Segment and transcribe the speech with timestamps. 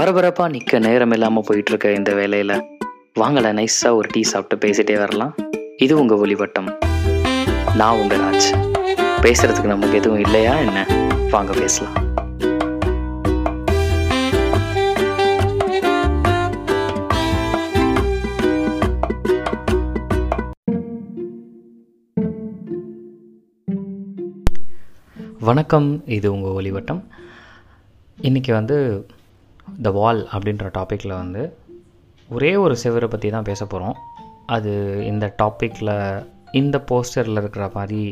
[0.00, 2.62] பரபரப்பாக நிற்க நேரம் இல்லாமல் போயிட்டுருக்க இந்த வேலையில்.
[3.20, 5.34] வாங்கலை நைஸாக ஒரு டீ சாப்பிட்டு பேசிட்டே வரலாம்.
[5.76, 6.78] இது உங்கள் ஒளிவட்டம்.
[7.76, 8.74] நான் உங்கள் ராஜ்.
[9.22, 10.86] பேசுகிறதுக்கு நமக்கு எதுவும் இல்லையா என்ன?
[11.30, 11.92] வாங்க பேசலாம்.
[25.40, 27.04] வணக்கம் இது உங்கள் ஒளிவட்டம்.
[28.22, 29.06] இன்றைக்கி வந்து
[29.86, 31.42] த வால் அப்படின்ற டாப்பிக்கில் வந்து
[32.28, 33.96] ஒரே ஒரு செவரை பற்றி தான் பேச போகிறோம்
[34.46, 34.72] அது
[35.04, 35.94] இந்த டாப்பிக்கில்
[36.52, 38.02] இந்த போஸ்டரில் இருக்கிற மாதிரி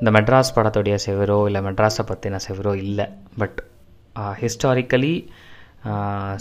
[0.00, 3.06] இந்த மெட்ராஸ் படத்துடைய செவரோ இல்லை மெட்ராஸை பற்றின செவரோ இல்லை.
[3.38, 3.58] பட்
[4.42, 5.14] ஹிஸ்டாரிக்கலி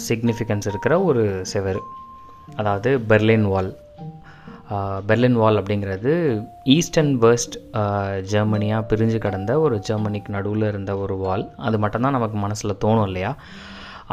[0.08, 1.24] சிக்னிஃபிகன்ஸ் இருக்கிற ஒரு
[1.54, 1.82] செவர்.
[2.56, 3.72] அதாவது பெர்லின் வால்
[5.10, 6.12] பெர்லின் வால் அப்படிங்கிறது
[6.76, 7.56] ஈஸ்ட் அண்ட் வெஸ்ட்
[8.32, 13.32] ஜெர்மனியாக பிரிஞ்சு கிடந்த ஒரு ஜெர்மனிக்கு நடுவில் இருந்த ஒரு வால் அது மட்டும்தான் நமக்கு மனசில் தோணும் இல்லையா?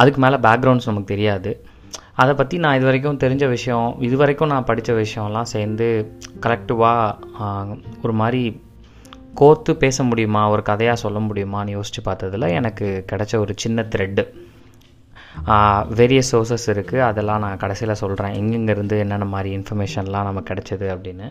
[0.01, 1.51] அதுக்கு மேலே பேக்ரவுண்ட்ஸ் நமக்கு தெரியாது.
[2.23, 5.87] அதை பற்றி நான் இது வரைக்கும் தெரிஞ்ச விஷயம் இது வரைக்கும் நான் படித்த விஷயம்லாம் சேர்ந்து
[6.47, 8.43] கலெக்டிவாக ஒரு மாதிரி
[9.41, 14.25] கோர்த்து பேச முடியுமா ஒரு கதையாக சொல்ல முடியுமான்னு யோசித்து பார்த்ததில் எனக்கு கிடைச்ச ஒரு சின்ன த்ரெட்டு
[15.99, 21.29] வேரியஸ் சோர்சஸ் இருக்குது அதெல்லாம் நான் கடைசியில் சொல்கிறேன் எங்கெங்கேருந்து என்னென்ன மாதிரி இன்ஃபர்மேஷன்லாம் நமக்கு கிடச்சிது அப்படின்னு.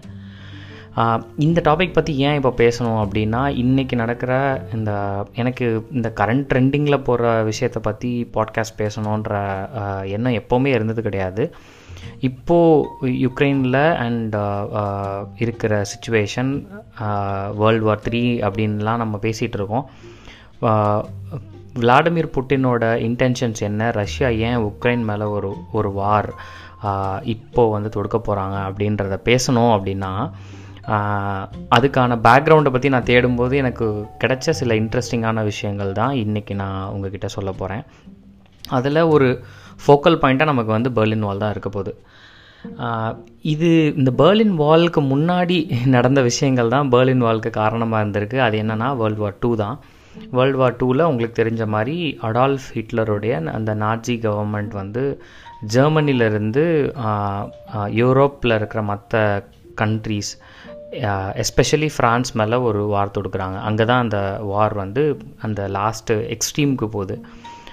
[1.38, 4.34] இந்த டாபிக் பற்றி ஏன் இப்போ பேசணும் அப்படின்னா இன்றைக்கி நடக்கிற
[4.74, 4.92] இந்த
[5.34, 9.34] எனக்கு இந்த கரண்ட் ட்ரெண்டிங்கில் போகிற விஷயத்தை பற்றி பாட்காஸ்ட் பேசணுன்ற
[10.08, 11.46] எண்ணம் எப்போவுமே இருந்தது கிடையாது.
[12.20, 12.88] இப்போது
[13.26, 14.36] யுக்ரைனில் அண்ட்
[15.42, 16.52] இருக்கிற சுச்சுவேஷன்
[17.56, 19.86] வேர்ல்டு வார் த்ரீ அப்படின்லாம் நம்ம பேசிகிட்டு இருக்கோம்.
[21.80, 23.92] விளாடிமிர் புட்டினோட இன்டென்ஷன்ஸ் என்ன?
[23.92, 26.30] ரஷ்யா ஏன் உக்ரைன் மேலே ஒரு ஒரு வார்
[27.24, 30.14] இப்போது வந்து தொடுக்க போகிறாங்க அப்படின்றத பேசணும் அப்படின்னா
[31.76, 33.86] அதுக்கான பேக்ரவுண்டை பற்றி நான் தேடும்போது எனக்கு
[34.24, 37.84] கிடைச்ச சில இன்ட்ரெஸ்டிங்கான விஷயங்கள் தான் இன்றைக்கி நான் உங்ககிட்ட சொல்ல போகிறேன்
[38.78, 39.28] அதில் ஒரு
[39.86, 41.94] ஃபோக்கல் பாயிண்ட்டாக நமக்கு வந்து பெர்லின் வால் தான் இருக்க போகுது.
[43.54, 43.70] இது
[44.00, 45.58] இந்த பேர்லின் வாலுக்கு முன்னாடி
[45.96, 48.38] நடந்த விஷயங்கள் தான் பேர்லின் வாலுக்கு காரணமாக இருந்திருக்கு.
[48.38, 49.78] அது என்னென்னா வேர்ல்டு வார் டூ தான்.
[50.38, 51.96] வேர்ல்டு வார் டூவில் உங்களுக்கு தெரிஞ்ச மாதிரி
[52.30, 55.04] அடால்ஃப் ஹிட்லருடைய அந்த நாஜி கவர்மெண்ட் வந்து
[55.74, 56.64] ஜெர்மனிலேருந்து
[58.02, 59.24] யூரோப்பில் இருக்கிற மற்ற
[59.82, 60.32] கண்ட்ரீஸ்
[61.44, 63.58] எஸ்பெஷலி ஃப்ரான்ஸ் மேலே ஒரு வார் தொடுக்குறாங்க.
[63.60, 67.18] அங்கே தான் அந்த வார் வந்து அந்த லாஸ்ட்டு எக்ஸ்ட்ரீமுக்கு போகுது.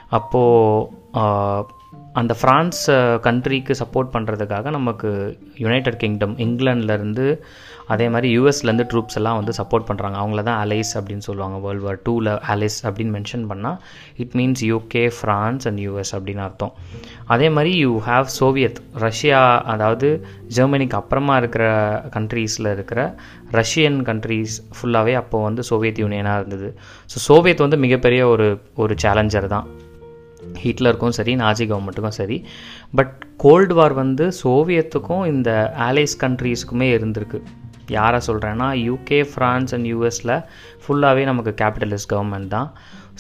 [0.09, 1.81] அப்போது
[2.13, 2.81] அந்த ஃப்ரான்ஸ்
[3.27, 7.27] கண்ட்ரிக்கு சப்போர்ட் பண்ணுறதுக்காக நமக்கு யுனைடெட் கிங்டம் இங்கிலாந்துலேருந்து
[7.95, 11.57] அதே மாதிரி யூஎஸ்லேருந்து ட்ரூப்ஸ் எல்லாம் வந்து சப்போர்ட் பண்ணுறாங்க அவங்கள தான் அலைஸ் அப்படின்னு சொல்லுவாங்க.
[11.65, 13.79] வேர்ல்டு வார் டூவில் அலைஸ் அப்படின்னு மென்ஷன் பண்ணால்
[14.25, 16.73] it means UK France and US அப்படின்னு அர்த்தம்.
[17.35, 19.41] அதே மாதிரி யூ ஹாவ் சோவியத் ரஷ்யா
[19.75, 20.11] அதாவது
[20.59, 21.65] ஜெர்மனிக்கு அப்புறமா இருக்கிற
[22.17, 23.01] கண்ட்ரீஸில் இருக்கிற
[23.61, 26.71] ரஷ்யன் கண்ட்ரீஸ் ஃபுல்லாகவே அப்போது வந்து சோவியத் யூனியனாக இருந்தது.
[27.13, 28.49] ஸோ சோவியத் வந்து மிகப்பெரிய ஒரு
[28.85, 29.67] ஒரு சேலஞ்சர் தான்.
[30.63, 32.37] ஹிட்லருக்கும் சரி நாஜி கவர்மெண்ட்டுக்கும் சரி.
[32.99, 33.15] பட்
[33.45, 35.51] கோல்டு வார் வந்து சோவியத்துக்கும் இந்த
[35.89, 37.41] ஆலைஸ் கண்ட்ரீஸுக்குமே இருந்திருக்கு.
[37.97, 40.35] யாரை சொல்கிறேன்னா யூகே ஃப்ரான்ஸ் அண்ட் யூஎஸில்
[40.85, 42.69] ஃபுல்லாகவே நமக்கு கேபிட்டலிஸ்ட் கவர்மெண்ட் தான்.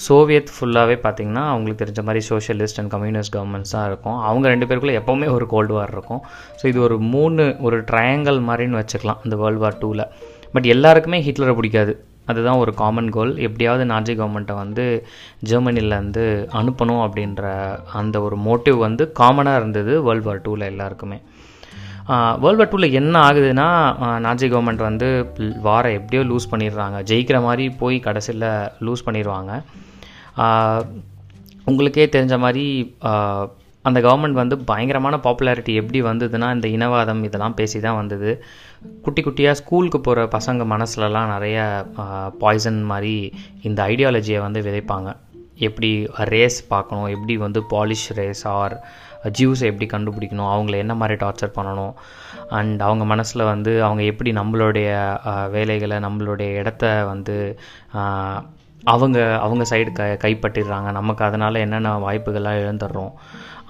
[0.06, 4.18] சோவியத் ஃபுல்லாகவே பார்த்திங்கன்னா அவங்களுக்கு தெரிஞ்ச மாதிரி சோஷியலிஸ்ட் அண்ட் கம்யூனிஸ்ட் கவர்மெண்ட்ஸ் தான் இருக்கும்.
[4.28, 6.22] அவங்க ரெண்டு பேருக்குள்ளே எப்போவுமே ஒரு கோல்டு வார் இருக்கும்.
[6.60, 10.06] ஸோ இது ஒரு மூணு ஒரு ட்ரையாங்கல் மாதிரின்னு வச்சுக்கலாம் இந்த வேர்ல்டு வார் டூவில்
[10.54, 11.94] பட் எல்லாருக்குமே ஹிட்லரை பிடிக்காது.
[12.30, 14.84] அதுதான் ஒரு காமன் கோல் எப்படியாவது நாஜி கவர்மெண்ட்டை வந்து
[15.50, 16.24] ஜெர்மனிலேருந்து
[16.60, 17.42] அனுப்பணும் அப்படின்ற
[18.00, 21.18] அந்த ஒரு மோட்டிவ் வந்து காமனாக இருந்தது வேர்ல்டு வார் டூவில் எல்லாருக்குமே.
[22.42, 23.66] வேர்ல்டு வார் டூவில் என்ன ஆகுதுன்னா
[24.26, 25.08] நாஜி கவர்மெண்ட் வந்து
[25.68, 26.98] வாரை எப்படியோ லூஸ் பண்ணிடுறாங்க.
[27.10, 28.46] ஜெயிக்கிற மாதிரி போய் கடைசியில்
[28.86, 29.50] லூஸ் பண்ணிடுவாங்க.
[31.70, 32.66] உங்களுக்கே தெரிஞ்ச மாதிரி
[33.88, 38.30] அந்த கவர்மெண்ட் வந்து பயங்கரமான பாப்புலாரிட்டி எப்படி வந்ததுன்னா இந்த இனவாதம் இதெல்லாம் பேசி தான் வந்தது.
[39.04, 41.58] குட்டி குட்டியாக ஸ்கூலுக்கு போகிற பசங்க மனசுலலாம் நிறைய
[42.42, 43.16] பாய்சன் மாதிரி
[43.68, 45.10] இந்த ஐடியாலஜியை வந்து விதைப்பாங்க.
[45.68, 45.90] எப்படி
[46.32, 48.74] ரேஸ் பார்க்கணும் எப்படி வந்து பாலிஷ் ரேஸ் ஆர்
[49.38, 51.94] ஜியூஸை எப்படி கண்டுபிடிக்கணும் அவங்கள என்ன மாதிரி டார்ச்சர் பண்ணணும்
[52.58, 54.88] அண்ட் அவங்க மனசில் வந்து அவங்க எப்படி நம்மளுடைய
[55.56, 57.36] வேலைகளை நம்மளுடைய இடத்த வந்து
[58.92, 60.88] அவங்க அவங்க சைடு க கைப்பற்றிடுறாங்க.
[60.98, 63.12] நமக்கு அதனால் என்னென்ன வாய்ப்புகள்லாம் இழந்துடுறோம்.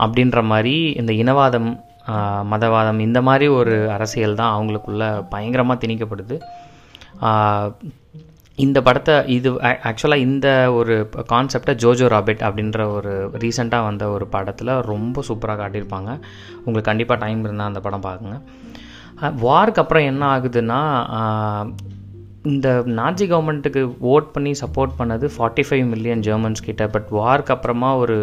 [0.04, 1.70] அப்படின்ற மாதிரி இந்த இனவாதம்
[2.52, 5.04] மதவாதம் இந்த மாதிரி ஒரு அரசியல் தான் அவங்களுக்குள்ள
[5.34, 6.36] பயங்கரமாக திணிக்கப்படுது.
[8.56, 9.50] இந்த படத்தை இது
[9.88, 10.94] ஆக்சுவலாக இந்த ஒரு
[11.32, 13.12] கான்செப்டை ஜோஜோ ராபிட் அப்படின்ற ஒரு
[13.42, 16.10] ரீசெண்டாக வந்த ஒரு படத்தில் ரொம்ப சூப்பராக காட்டியிருப்பாங்க.
[16.58, 18.36] உங்களுக்கு கண்டிப்பாக டைம் இருந்தால் அந்த படம் பாருங்க
[19.46, 20.80] வார்க்கு அப்புறம் என்ன ஆகுதுன்னா
[22.52, 23.82] இந்த நாஜி கவர்மெண்ட்டுக்கு
[24.12, 28.16] ஓட் பண்ணி சப்போர்ட் பண்ணது ஃபார்ட்டி ஃபைவ் மில்லியன் ஜெர்மன்ஸ் கிட்ட பட் வார்க்கு அப்புறமா ஒரு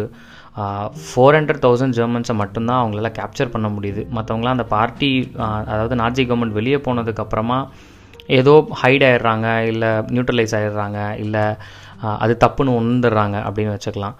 [1.06, 4.02] ஃபோர் ஹண்ட்ரட் தௌசண்ட் ஜெர்மன்ஸை மட்டும்தான் அவங்களால கேப்சர் பண்ண முடியுது.
[4.16, 5.32] மற்றவங்களாம் அந்த பார்ட்டி
[5.72, 7.58] அதாவது நாஜி கவர்மெண்ட் வெளியே போனதுக்கப்புறமா
[8.38, 11.44] ஏதோ ஹைட் ஆயிடுறாங்க இல்லை நியூட்ரலைஸ் ஆயிடுறாங்க இல்லை
[12.22, 14.14] அது தப்புன்னு உணர்ந்துடுறாங்க அப்படின்னு வச்சுக்கலாம்.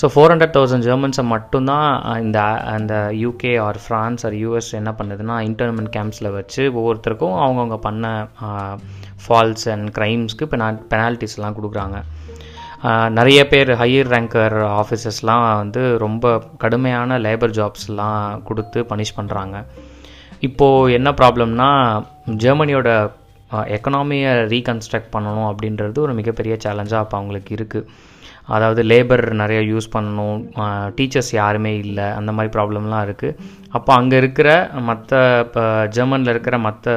[0.00, 1.88] ஸோ ஃபோர் ஹண்ட்ரட் தௌசண்ட் ஜெர்மன்ஸை மட்டும்தான்
[2.26, 2.38] இந்த
[2.74, 8.06] அந்த UK or France or US என்ன பண்ணுதுன்னா இன்டர்மெண்ட் கேம்ப்ஸில் வச்சு ஒவ்வொருத்தருக்கும் அவங்கவுங்க பண்ண
[9.24, 11.98] ஃபால்ஸ் அண்ட் க்ரைம்ஸ்க்கு பெனா பெனால்ட்டிஸ்லாம் கொடுக்குறாங்க.
[13.18, 16.24] நிறைய பேர் ஹையர் ரேங்கர் ஆஃபீஸர்ஸ்லாம் வந்து ரொம்ப
[16.64, 19.56] கடுமையான லேபர் ஜாப்ஸ்லாம் கொடுத்து பனிஷ் பண்ணுறாங்க
[20.48, 21.70] இப்போது என்ன ப்ராப்ளம்னா
[22.44, 22.90] ஜெர்மனியோட
[23.76, 27.88] எக்கனாமியை ரீகன்ஸ்ட்ரக்ட் பண்ணணும் அப்படின்றது ஒரு மிகப்பெரிய சேலஞ்சாக அப்போ அவங்களுக்கு இருக்குது
[28.54, 30.40] அதாவது லேபர் நிறைய யூஸ் பண்ணணும்.
[30.96, 32.06] டீச்சர்ஸ் யாருமே இல்லை.
[32.18, 33.36] அந்த மாதிரி ப்ராப்ளம்லாம் இருக்குது
[33.76, 34.50] அப்போ அங்கே இருக்கிற
[34.88, 35.12] மற்ற
[35.46, 35.62] இப்போ
[35.96, 36.94] ஜெர்மனில் இருக்கிற மற்ற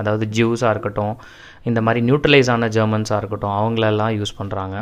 [0.00, 1.14] அதாவது ஜியூஸாக இருக்கட்டும்
[1.70, 4.76] இந்த மாதிரி நியூட்ரலைஸ் ஆன ஜெர்மன்ஸாக இருக்கட்டும் அவங்களெல்லாம் யூஸ் பண்ணுறாங்க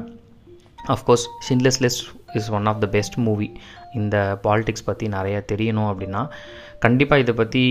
[0.95, 2.05] of course Schindler's list
[2.39, 3.49] is one of the best movie
[4.01, 4.17] இந்த
[4.47, 6.23] பாலிடிக்ஸ் பற்றி நிறைய தெரியணும் அப்படின்னா
[6.85, 7.63] கண்டிப்பாக இதை பற்றி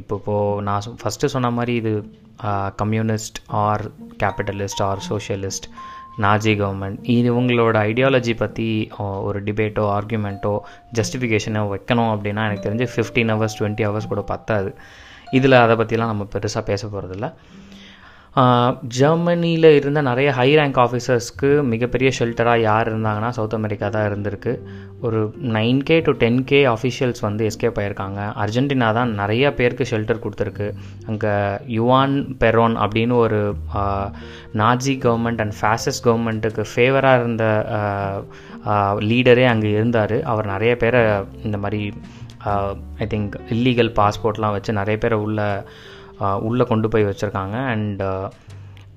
[0.00, 1.92] இப்போ இப்போது நான் ஃபஸ்ட்டு சொன்ன மாதிரி இது
[2.76, 3.82] communist or
[4.22, 5.68] capitalist or socialist
[6.22, 8.68] Nazi government இது இவங்களோட ஐடியாலஜி பற்றி
[9.22, 10.52] ஒரு டிபேட்டோ ஆர்குமெண்ட்டோ
[10.94, 14.70] ஜஸ்டிஃபிகேஷனோ வைக்கணும் அப்படின்னா எனக்கு தெரிஞ்சு ஃபிஃப்டீன் ஹவர்ஸ் டுவெண்ட்டி ஹவர்ஸ் கூட பத்தாது.
[15.30, 17.28] இதில் அதை பற்றிலாம் நம்ம பெருசாக பேச போகிறதில்ல
[18.96, 24.52] ஜெர்மனியில் இருந்த நிறைய ஹை ரேங்க் ஆஃபீஸர்ஸ்க்கு மிகப்பெரிய ஷெல்டராக யார் இருந்தாங்கன்னா சவுத் அமெரிக்கா தான் இருந்திருக்கு.
[25.06, 25.20] ஒரு
[25.56, 28.20] nine K to ten K officials வந்து எஸ்கேப் ஆயிருக்காங்க.
[28.42, 30.68] அர்ஜென்டினா தான் நிறைய பேருக்கு ஷெல்டர் கொடுத்துருக்கு.
[31.10, 31.32] அங்கே
[31.76, 33.40] யுவான் பெரோன் அப்படின்னு ஒரு
[34.62, 37.44] நாஜி கவர்மெண்ட் அண்ட் ஃபேசஸ் கவர்மெண்ட்டுக்கு ஃபேவராக இருந்த
[39.10, 40.16] லீடரே அங்கே இருந்தார்.
[40.32, 41.02] அவர் நிறைய பேரை
[41.48, 41.82] இந்த மாதிரி
[43.02, 45.40] ஐ திங்க் இல்லீகல் பாஸ்போர்ட்லாம் வச்சு நிறைய பேரை உள்ள
[46.48, 47.56] உள்ளே கொண்டு போய் வச்சுருக்காங்க.
[47.74, 48.02] அண்ட்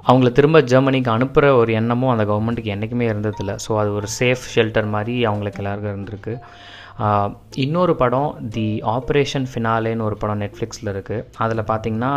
[0.10, 3.54] அவங்கள திரும்ப ஜெர்மனிக்கு அனுப்புகிற ஒரு எண்ணமும் அந்த கவர்மெண்ட்டுக்கு என்றைக்குமே இருந்ததில்ல.
[3.66, 6.36] ஸோ அது ஒரு சேஃப் ஷெல்டர் மாதிரி அவங்களுக்கு எல்லாருக்கும் இருந்திருக்கு.
[7.64, 12.14] இன்னொரு படம் தி ஆப்ரேஷன் ஃபினாலேன்னு ஒரு படம் நெட்ஃப்ளிக்ஸில் இருக்குது அதில் பார்த்திங்கன்னா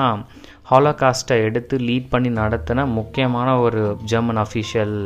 [0.70, 3.82] ஹாலோகாஸ்ட்டை எடுத்து லீட் பண்ணி நடத்தின முக்கியமான ஒரு
[4.12, 4.96] ஜெர்மன் அஃபீஷியல்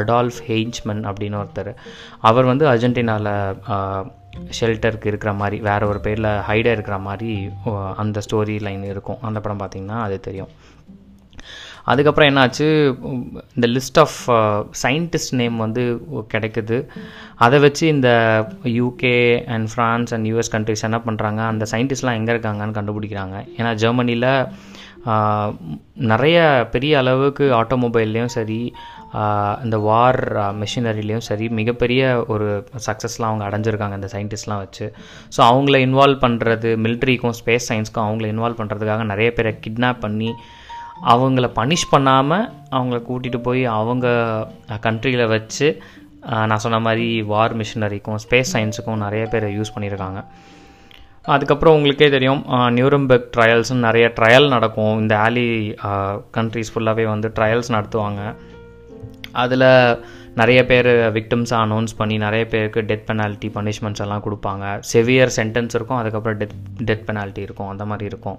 [0.00, 1.72] அடால்ஃப் ஹெய்ச்மன் அப்படின்னு ஒருத்தர்.
[2.30, 3.32] அவர் வந்து அர்ஜென்டினாவில்
[4.58, 7.32] ஷெல்டருக்கு இருக்கிற மாதிரி வேறு ஒரு பேரில் ஹைடாக இருக்கிற மாதிரி
[8.02, 9.22] அந்த ஸ்டோரி லைன் இருக்கும்.
[9.28, 10.52] அந்த படம் பார்த்திங்கன்னா அது தெரியும்.
[11.90, 12.66] அதுக்கப்புறம் என்னாச்சு?
[13.56, 14.18] இந்த லிஸ்ட் ஆஃப்
[14.82, 15.82] சயின்டிஸ்ட் நேம் வந்து
[16.34, 16.76] கிடைக்குது.
[17.44, 18.10] அதை வச்சு இந்த
[18.78, 19.16] UK
[19.54, 23.38] and France and US countries என்ன பண்ணுறாங்க அந்த சயின்டிஸ்ட்லாம் எங்கே இருக்காங்கன்னு கண்டுபிடிக்கிறாங்க.
[23.58, 24.30] ஏன்னா ஜெர்மனியில்
[26.12, 26.38] நிறைய
[26.74, 28.60] பெரிய அளவுக்கு ஆட்டோமொபைல்லையும் சரி
[29.64, 30.20] இந்த வார்
[30.60, 32.02] மிஷினரிலையும் சரி மிகப்பெரிய
[32.34, 32.46] ஒரு
[32.86, 34.86] சக்ஸஸ்லாம் அவங்க அடைஞ்சிருக்காங்க இந்த சயின்டிஸ்ட்லாம் வச்சு.
[35.34, 40.30] ஸோ அவங்கள இன்வால்வ் பண்ணுறது மிலிட்ரிக்கும் ஸ்பேஸ் சயின்ஸ்க்கும் அவங்கள இன்வால்வ் பண்ணுறதுக்காக நிறைய பேரை கிட்னாப் பண்ணி
[41.14, 44.06] அவங்கள பனிஷ் பண்ணாமல் அவங்கள கூட்டிகிட்டு போய் அவங்க
[44.86, 45.68] கண்ட்ரியில் வச்சு
[46.50, 50.20] நான் சொன்ன மாதிரி வார் மிஷினரிக்கும் ஸ்பேஸ் சயின்ஸுக்கும் நிறைய பேர் யூஸ் பண்ணியிருக்காங்க
[51.32, 52.40] அதுக்கப்புறம் உங்களுக்கே தெரியும்
[52.76, 54.94] நியூரம்பெக் ட்ரையல்ஸ்னு நிறைய ட்ரையல் நடக்கும்.
[55.02, 55.44] இந்த ஆலி
[56.36, 58.22] கண்ட்ரிஸ் ஃபுல்லாகவே வந்து ட்ரையல்ஸ் நடத்துவாங்க.
[59.42, 59.66] அதில்
[60.40, 64.64] நிறைய பேர் விக்டிம்ஸாக அனௌன்ஸ் பண்ணி நிறைய பேருக்கு டெத் பெனால்ட்டி பனிஷ்மெண்ட்ஸ் எல்லாம் கொடுப்பாங்க.
[64.92, 66.56] செவியர் சென்டென்ஸ் இருக்கும் அதுக்கப்புறம் டெத்
[66.88, 68.38] டெத் பெனால்ட்டி இருக்கும் அந்த மாதிரி இருக்கும்.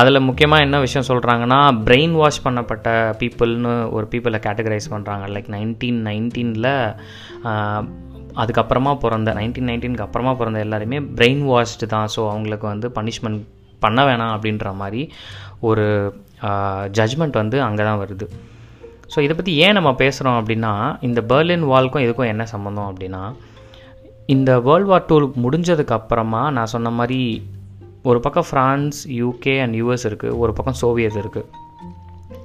[0.00, 2.88] அதில் முக்கியமாக என்ன விஷயம் சொல்கிறாங்கன்னா பிரெயின் வாஷ் பண்ணப்பட்ட
[3.20, 6.70] பீப்புள்னு ஒரு பீப்புளை கேட்டகரைஸ் பண்ணுறாங்க லைக் நைன்டீன் நைன்டீனில்
[8.42, 12.10] அதுக்கப்புறமா பிறந்த நைன்டீன் நைன்டீனுக்கு அப்புறமா பிறந்த எல்லாருமே பிரெயின் வாஷ்டு தான்.
[12.14, 13.40] ஸோ அவங்களுக்கு வந்து பனிஷ்மெண்ட்
[13.84, 15.02] பண்ண வேணாம் அப்படின்ற மாதிரி
[15.70, 15.86] ஒரு
[16.98, 18.28] ஜட்ஜ்மெண்ட் வந்து அங்கே தான் வருது.
[19.14, 23.22] ஸோ இதை பற்றி ஏன் நம்ம பேசுகிறோம் அப்படின்னா இந்த பெர்லின் வால்க்கும் இதுக்கும் என்ன சம்மந்தம் அப்படின்னா
[24.26, 27.20] இந்த வேர்ல்ட் வார் டூ முடிஞ்சதுக்கு அப்புறமா நான் சொன்ன மாதிரி
[28.02, 31.46] ஒரு பக்கம் ஃப்ரான்ஸ் யூகே அண்ட் யூஎஸ் இருக்குது ஒரு பக்கம் சோவியத் இருக்குது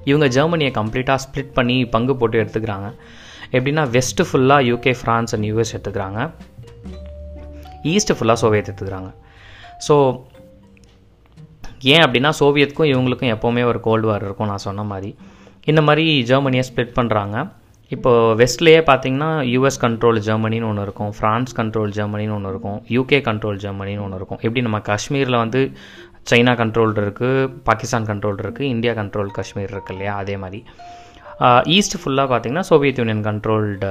[0.03, 2.87] இவங்க ஜெர்மனியை கம்ப்ளீட்டாக ஸ்ப்ளிட் பண்ணி பங்கு போட்டு எடுத்துக்கிறாங்க.
[3.51, 6.19] எப்படின்னா வெஸ்ட்டு ஃபுல்லாக யூகே ஃப்ரான்ஸ் அண்ட் யூஎஸ் எடுத்துக்கிறாங்க.
[7.83, 9.09] ஈஸ்ட்டு ஃபுல்லாக சோவியத் எடுத்துக்கிறாங்க.
[9.87, 9.95] ஸோ
[11.81, 15.15] ஏன் அப்படின்னா சோவியத்துக்கும் இவங்களுக்கும் எப்போவுமே ஒரு கோல்டு வார் இருக்கும் நான் சொன்ன மாதிரி.
[15.65, 17.51] இந்த மாதிரி ஜெர்மனியை ஸ்ப்ளிட் பண்ணுறாங்க
[17.89, 21.11] இப்போது வெஸ்ட்லேயே பார்த்தீங்கன்னா யூஎஸ் கண்ட்ரோல் ஜெர்மனின்னு ஒன்று இருக்கும்.
[21.19, 22.79] ஃப்ரான்ஸ் கண்ட்ரோல் ஜெர்மனின்னு ஒன்று இருக்கும்.
[22.97, 24.39] யூகே கண்ட்ரோல் ஜெர்மனின்னு ஒன்று இருக்கும்.
[24.41, 25.71] எப்படி நம்ம காஷ்மீரில் வந்து
[26.29, 30.15] சைனா கண்ட்ரோல் இருக்குது பாகிஸ்தான் கண்ட்ரோல் இருக்குது இந்தியா கண்ட்ரோல் காஷ்மீர் இருக்கு இல்லையா?
[30.15, 30.63] அதே மாதிரி.
[31.75, 33.89] ஈஸ்ட் ஃபுல்லாக பார்த்தீங்கன்னா சோவியத் யூனியன் கண்ட்ரோல்டு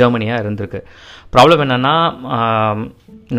[0.00, 0.80] ஜெர்மனியாக இருந்திருக்கு.
[1.32, 1.92] ப்ராப்ளம் என்னென்னா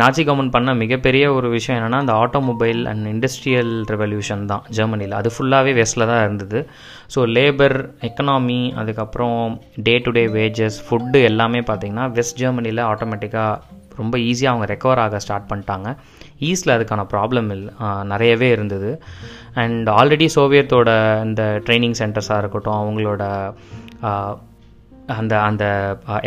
[0.00, 5.30] நாச்சி கவர்மெண்ட் பண்ண மிகப்பெரிய ஒரு விஷயம் என்னென்னா அந்த ஆட்டோமொபைல் அண்ட் இண்டஸ்ட்ரியல் ரெவல்யூஷன் தான் ஜெர்மனியில் அது
[5.34, 6.60] ஃபுல்லாகவே வெஸ்ட்டில் தான் இருந்தது.
[7.14, 7.76] ஸோ லேபர்
[8.08, 9.38] எக்கனாமி அதுக்கப்புறம்
[9.88, 13.60] day to day wages food எல்லாமே பார்த்திங்கன்னா வெஸ்ட் ஜெர்மனியில் ஆட்டோமேட்டிக்காக
[14.00, 15.88] ரொம்ப ஈஸியாக அவங்க ரெக்கவர் ஆக ஸ்டார்ட் பண்ணிட்டாங்க.
[16.48, 17.72] ஈஸ்டில் அதுக்கான ப்ராப்ளம் இல்லை
[18.12, 18.90] நிறையவே இருந்தது.
[19.64, 20.88] அண்ட் ஆல்ரெடி சோவியத்தோட
[21.28, 23.22] இந்த ட்ரைனிங் சென்டர்ஸாக இருக்கட்டும் அவங்களோட
[25.20, 25.64] அந்த அந்த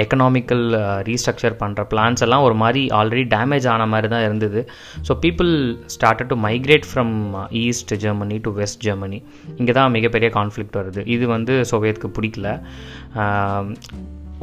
[0.03, 0.63] எக்கனாமிக்கல்
[1.07, 4.61] ரீஸ்ட்ரக்சர் பண்ணுற பிளான்ஸ் எல்லாம் ஒரு மாதிரி ஆல்ரெடி டேமேஜ் ஆன மாதிரி தான் இருந்தது.
[5.07, 5.51] So people
[5.95, 7.15] started to migrate from
[7.63, 9.19] East Germany to West Germany
[9.59, 11.03] இங்கே தான் மிகப்பெரிய கான்ஃப்ளிக்ட் வருது.
[11.15, 12.49] இது வந்து சோவியத்துக்கு பிடிக்கல.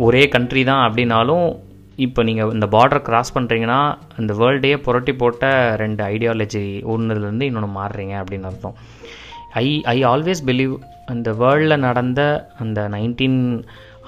[0.06, 1.46] ஒரே கண்ட்ரி தான் அப்படின்னாலும்
[2.06, 3.80] இப்போ நீங்கள் இந்த பார்டர் கிராஸ் பண்ணுறீங்கன்னா
[4.20, 5.44] இந்த வேர்ல்டையே புரட்டி போட்ட
[5.82, 6.64] ரெண்டு ஐடியாலஜி
[6.94, 8.76] ஒன்றுலேருந்து இன்னொன்று மாறுறீங்க அப்படின்னு அர்த்தம்.
[9.62, 10.74] ஐ ஐ ஆல்வேஸ் பிலீவ்
[11.12, 12.20] அந்த வேர்ல்டில் நடந்த
[12.62, 13.40] அந்த நைன்டீன்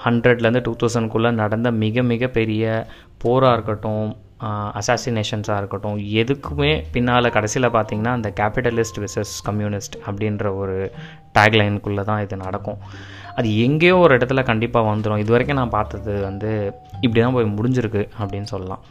[0.05, 2.63] ஹண்ட்ரட்லேருந்து டூ தௌசண்ட்குள்ளே நடந்த மிக மிக பெரிய
[3.23, 4.07] போராக இருக்கட்டும்
[4.79, 10.75] அசாசினேஷன்ஸாக இருக்கட்டும் எதுக்குமே பின்னால் கடைசியில் பார்த்தீங்கன்னா அந்த கேபிட்டலிஸ்ட் விசஸ் கம்யூனிஸ்ட் அப்படின்ற ஒரு
[11.37, 12.79] டேக்லைனுக்குள்ளே தான் இது நடக்கும்.
[13.39, 16.51] அது எங்கேயோ ஒரு இடத்துல கண்டிப்பாக வந்துடும் இது வரைக்கும் நான் பார்த்தது வந்து
[17.05, 18.83] இப்படி தான் போய் முடிஞ்சிருக்கு அப்படின்னு சொல்லலாம்.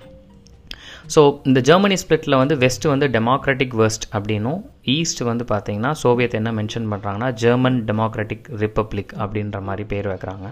[1.14, 4.60] ஸோ இந்த ஜெர்மனி ஸ்பிளிட்டில் வந்து வெஸ்ட் வந்து டெமோக்ராட்டிக் வெஸ்ட் அப்படின்னும்
[4.94, 10.48] ஈஸ்ட் வந்து பார்த்தீங்கன்னா சோவியத் என்ன மென்ஷன் பண்ணுறாங்கன்னா ஜெர்மன் டெமோக்ராட்டிக் ரிப்பப்ளிக் அப்படின்ற மாதிரி பேர் வைக்கிறாங்க.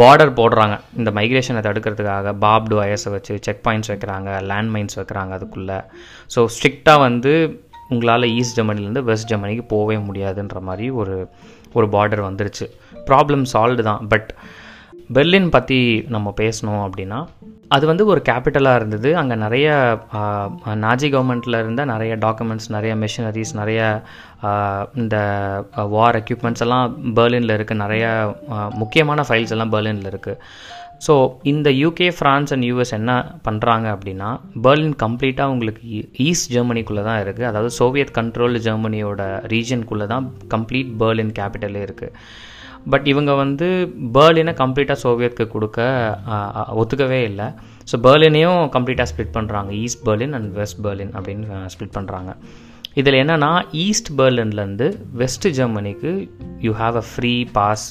[0.00, 0.76] பார்டர் போடுறாங்க.
[1.00, 5.78] இந்த மைக்ரேஷனை தடுக்கிறதுக்காக பாப்டு வயசை வச்சு செக் பாயிண்ட்ஸ் வைக்கிறாங்க லேண்ட் மைன்ஸ் வைக்கிறாங்க அதுக்குள்ளே.
[6.34, 7.34] ஸோ ஸ்ட்ரிக்டாக வந்து
[7.94, 11.16] உங்களால் ஈஸ்ட் ஜெர்மனிலேருந்து வெஸ்ட் ஜெர்மனிக்கு போகவே முடியாதுன்ற மாதிரி ஒரு
[11.78, 12.66] ஒரு பார்டர் வந்துருச்சு.
[13.08, 14.02] ப்ராப்ளம் சால்வ்டு தான்.
[14.12, 14.28] பட்
[15.10, 17.18] பெர்லின் பற்றி நம்ம பேசணும் அப்படின்னா
[17.68, 19.16] அது வந்து ஒரு கேபிட்டலாக இருந்தது.
[19.16, 19.68] அங்கே நிறைய
[20.74, 23.80] நாஜி கவர்மெண்ட்டில் இருந்த நிறைய டாக்குமெண்ட்ஸ் நிறைய மிஷினரிஸ் நிறைய
[24.94, 25.16] இந்த
[25.74, 28.34] வார் எக்யூப்மெண்ட்ஸ் எல்லாம் பெர்லினில் இருக்குது நிறைய
[28.74, 30.40] முக்கியமான ஃபைல்ஸ் எல்லாம் பெர்லினில் இருக்குது
[31.06, 33.12] ஸோ இந்த யூகே ஃப்ரான்ஸ் அண்ட் யூஎஸ் என்ன
[33.44, 34.28] பண்ணுறாங்க அப்படின்னா
[34.62, 41.32] பெர்லின் கம்ப்ளீட்டாக உங்களுக்கு ஈஸ்ட் ஜெர்மனிக்குள்ளே தான் இருக்குது அதாவது சோவியத் கண்ட்ரோல்டு ஜெர்மனியோட ரீஜனுக்குள்ளே தான் கம்ப்ளீட் பெர்லின்
[41.32, 42.12] கேபிட்டலே இருக்குது
[42.92, 43.66] பட் இவங்க வந்து
[44.16, 45.80] பேர்லினை கம்ப்ளீட்டாக சோவியத்துக்கு கொடுக்க
[46.80, 47.46] ஒத்துக்கவே இல்லை.
[47.90, 52.30] ஸோ பேர்லினையும் கம்ப்ளீட்டாக ஸ்ப்ளிட் பண்ணுறாங்க East Berlin and West Berlin அப்படின்னு ஸ்ப்ளிட் பண்ணுறாங்க
[53.00, 53.50] இதில் என்னென்னா
[53.84, 54.86] ஈஸ்ட் பேர்லின்லேருந்து
[55.22, 56.10] west ஜெர்மனிக்கு
[56.60, 57.86] you have a free pass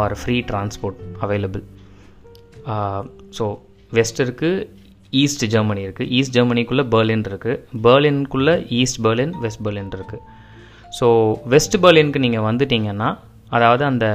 [0.00, 1.64] or free transport available
[3.38, 3.46] so
[3.92, 4.66] West இருக்குது
[5.12, 10.22] ஈஸ்ட் ஜெர்மனி இருக்குது ஈஸ்ட் ஜெர்மனிக்குள்ளே பேர்லின் இருக்குது பெர்லினுக்குள்ளே ஈஸ்ட் பேர்லின் வெஸ்ட் பேர்லின் இருக்குது
[10.98, 11.06] ஸோ
[11.46, 13.10] வெஸ்ட் பேர்லினுக்கு நீங்கள் வந்துட்டீங்கன்னா
[13.50, 14.06] அதாவது அந்த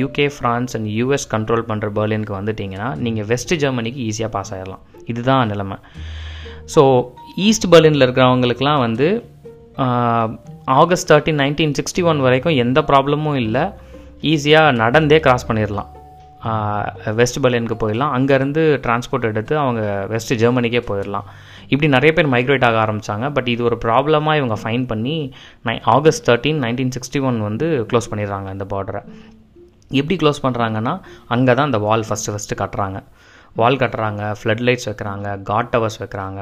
[0.00, 5.50] UK France and US control பண்ணுற பெர்லினுக்கு வந்துட்டிங்கன்னா நீங்கள் வெஸ்ட் ஜெர்மனிக்கு ஈஸியாக பாஸ் ஆகிடலாம் இதுதான்
[5.52, 5.78] நிலைமை.
[6.74, 6.82] ஸோ
[7.46, 9.08] ஈஸ்ட் பெர்லினில் இருக்கிறவங்களுக்குலாம் வந்து
[10.80, 13.64] August thirteen nineteen sixty one வரைக்கும் எந்த ப்ராப்ளமும் இல்லை.
[14.32, 15.90] ஈஸியாக நடந்தே கிராஸ் பண்ணிடலாம்
[17.18, 18.12] வெஸ்ட் பெர்லினுக்கு போயிடலாம்.
[18.16, 21.28] அங்கேருந்து டிரான்ஸ்போர்ட் எடுத்து அவங்க வெஸ்ட் ஜெர்மனிக்கே போயிடலாம்.
[21.72, 25.16] இப்படி நிறைய பேர் மைக்ரேட் ஆக ஆரம்பித்தாங்க பட் இது ஒரு ப்ராப்ளமாக இவங்க ஃபைன் பண்ணி
[25.68, 29.02] நை August thirteen nineteen sixty one வந்து க்ளோஸ் பண்ணிடுறாங்க இந்த பார்டரை
[30.00, 30.94] எப்படி க்ளோஸ் பண்ணுறாங்கன்னா
[31.34, 33.00] அங்கே தான் அந்த வால் ஃபஸ்ட்டு ஃபஸ்ட்டு கட்டுறாங்க.
[33.60, 36.40] வால் கட்டுறாங்க ஃப்ளட் லைட்ஸ் வைக்கிறாங்க காட் டவர்ஸ் வைக்கிறாங்க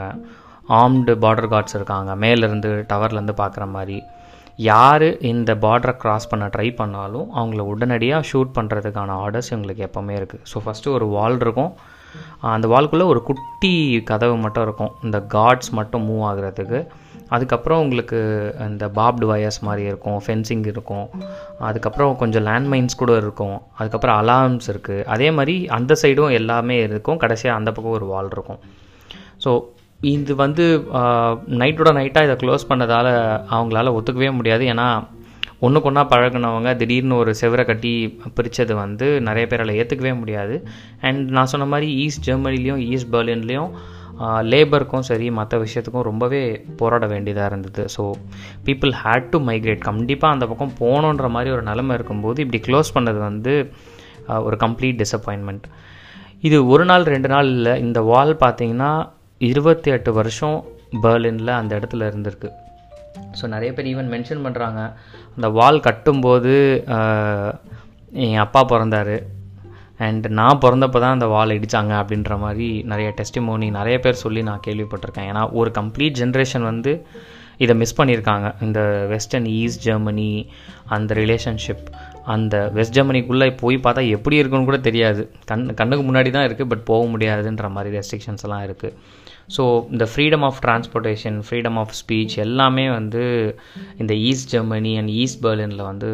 [0.80, 3.98] ஆர்ம்டு பார்டர் கார்ட்ஸ் இருக்காங்க மேலேருந்து டவர்லேருந்து பார்க்குற மாதிரி.
[4.70, 10.44] யார் இந்த பார்டரை கிராஸ் பண்ண ட்ரை பண்ணாலும் அவங்கள உடனடியாக ஷூட் பண்ணுறதுக்கான ஆர்டர்ஸ் இவங்களுக்கு எப்போவுமே இருக்குது
[10.50, 11.72] ஸோ ஃபஸ்ட்டு ஒரு வால் இருக்கும்.
[12.54, 13.72] அந்த வால்குள்ளே ஒரு குட்டி
[14.10, 14.92] கதவு மட்டும் இருக்கும்.
[15.06, 16.80] இந்த கார்ட்ஸ் மட்டும் மூவ் ஆகுறதுக்கு.
[17.34, 18.18] அதுக்கப்புறம் உங்களுக்கு
[18.68, 21.06] இந்த பாப்டு வயர்ஸ் மாதிரி இருக்கும் ஃபென்சிங் இருக்கும்.
[21.68, 23.56] அதுக்கப்புறம் கொஞ்சம் லேண்ட்மைன்ஸ் கூட இருக்கும்.
[23.78, 27.20] அதுக்கப்புறம் அலார்ம்ஸ் இருக்குது அதே மாதிரி அந்த சைடும் எல்லாமே இருக்கும்.
[27.24, 28.60] கடைசியாக அந்த பக்கம் ஒரு வால் இருக்கும்.
[29.44, 29.52] ஸோ
[30.12, 30.64] இது வந்து
[31.60, 33.10] நைட்டோட நைட்டாக இதை க்ளோஸ் பண்ணதால்
[33.54, 34.64] அவங்களால ஒத்துக்கவே முடியாது.
[34.72, 34.86] ஏன்னா
[35.66, 37.92] ஒன்றுக்கு ஒன்றா பழகினவங்க திடீர்னு ஒரு செவரை கட்டி
[38.36, 40.56] பிரித்தது வந்து நிறைய பேரால் ஏற்றுக்கவே முடியாது.
[41.06, 43.70] அண்ட் நான் சொன்ன மாதிரி ஈஸ்ட் ஜெர்மனிலையும் ஈஸ்ட் பெர்லின்லேயும்
[44.50, 46.42] லேபருக்கும் சரி மற்ற விஷயத்துக்கும் ரொம்பவே
[46.80, 47.84] போராட வேண்டியதாக இருந்தது.
[47.94, 48.02] So
[48.66, 53.20] people had to migrate கண்டிப்பாக அந்த பக்கம் போகணுன்ற மாதிரி ஒரு நிலமை இருக்கும்போது இப்படி க்ளோஸ் பண்ணது
[53.28, 53.54] வந்து
[54.46, 55.66] ஒரு கம்ப்ளீட் டிசப்பாயின்மெண்ட்
[56.48, 57.74] இது ஒரு நாள் ரெண்டு நாள் இல்லை.
[57.86, 58.92] இந்த வால் பார்த்தீங்கன்னா
[59.40, 60.56] இருபத்தி எட்டு வருஷம்
[61.04, 62.50] பெர்லினில் அந்த இடத்துல இருந்திருக்கு.
[63.38, 64.80] ஸோ நிறைய பேர் ஈவன் மென்ஷன் பண்ணுறாங்க
[65.36, 66.54] அந்த வால் கட்டும்போது
[68.26, 69.16] என் அப்பா பிறந்தார்.
[70.06, 74.64] அண்ட் நான் பிறந்தப்போ தான் அந்த வால் இடித்தாங்க அப்படின்ற மாதிரி நிறைய டெஸ்டிமோனி நிறைய பேர் சொல்லி நான்
[74.66, 75.28] கேள்விப்பட்டிருக்கேன்.
[75.32, 76.92] ஏன்னா ஒரு கம்ப்ளீட் ஜென்ரேஷன் வந்து
[77.64, 78.46] இதை மிஸ் பண்ணியிருக்காங்க.
[78.66, 78.80] இந்த
[79.12, 80.30] வெஸ்டர்ன் ஈஸ்ட் ஜெர்மனி
[80.96, 81.86] அந்த ரிலேஷன்ஷிப்
[82.32, 85.22] அந்த வெஸ்ட் ஜெர்மனிக்குள்ளே போய் பார்த்தா எப்படி இருக்குன்னு கூட தெரியாது.
[85.50, 88.94] கண் கண்ணுக்கு முன்னாடி தான் இருக்குது பட் போக முடியாதுன்ற மாதிரி ரெஸ்ட்ரிக்ஷன்ஸ் எல்லாம் இருக்குது
[89.54, 89.62] ஸோ
[89.94, 93.22] இந்த freedom of transportation freedom of speech எல்லாமே வந்து
[94.02, 96.10] இந்த ஈஸ்ட் ஜெர்மனி அண்ட் ஈஸ்ட் பெர்லினில் வந்து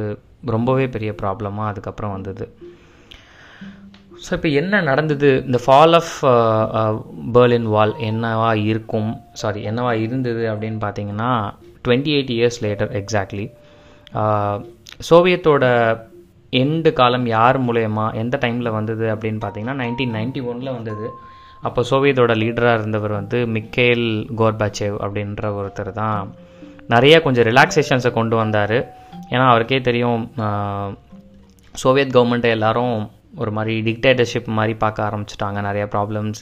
[0.54, 2.46] ரொம்பவே பெரிய ப்ராப்ளமாக அதுக்கப்புறம் வந்தது.
[4.24, 5.28] ஸோ இப்போ என்ன நடந்தது?
[5.48, 6.14] இந்த ஃபால் ஆஃப்
[7.36, 9.10] பேர்லின் வால் என்னவா இருக்கும்?
[9.42, 11.30] சாரி என்னவா இருந்தது அப்படின்னு பார்த்தீங்கன்னா
[11.86, 13.46] twenty eight years later exactly
[15.08, 15.64] சோவியத்தோட
[16.52, 21.08] end காலம் யார் மூலயமா எந்த டைமில் வந்தது அப்படின்னு பார்த்தீங்கன்னா நைன்டீன் நைன்டி ஒனில் வந்தது.
[21.66, 24.06] அப்போ சோவியத்தோட லீடராக இருந்தவர் வந்து மிக்கேல்
[24.40, 26.20] கோர்பாச்சேவ் அப்படின்ற ஒருத்தர் தான்.
[26.94, 28.78] நிறைய கொஞ்சம் ரிலாக்ஸேஷன்ஸை கொண்டு வந்தார்.
[29.32, 30.22] ஏன்னா அவருக்கே தெரியும்
[31.82, 32.94] சோவியத் கவர்மெண்ட்டை எல்லாரும்
[33.42, 35.58] ஒரு மாதிரி டிக்டேட்டர்ஷிப் மாதிரி பார்க்க ஆரம்பிச்சிட்டாங்க.
[35.66, 36.40] நிறைய ப்ராப்ளம்ஸ்